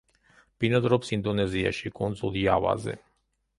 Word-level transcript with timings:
ბინადრობს 0.63 1.13
ინდონეზიაში, 1.17 1.93
კუნძულ 2.01 2.43
იავაზე. 2.47 2.99